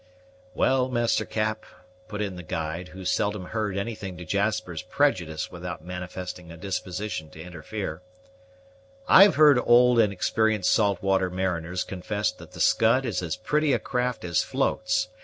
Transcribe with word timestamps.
"Well, 0.55 0.89
Master 0.89 1.25
Cap," 1.25 1.63
put 2.07 2.23
in 2.23 2.35
the 2.35 2.41
guide, 2.41 2.87
who 2.87 3.05
seldom 3.05 3.45
heard 3.45 3.77
anything 3.77 4.17
to 4.17 4.25
Jasper's 4.25 4.81
prejudice 4.81 5.51
without 5.51 5.85
manifesting 5.85 6.51
a 6.51 6.57
disposition 6.57 7.29
to 7.29 7.39
interfere, 7.39 8.01
"I've 9.07 9.35
heard 9.35 9.59
old 9.63 9.99
and 9.99 10.11
experienced 10.11 10.71
saltwater 10.71 11.29
mariners 11.29 11.83
confess 11.83 12.31
that 12.31 12.53
the 12.53 12.59
Scud 12.59 13.05
is 13.05 13.21
as 13.21 13.35
pretty 13.35 13.73
a 13.73 13.79
craft 13.79 14.23
as 14.25 14.41
floats. 14.41 15.09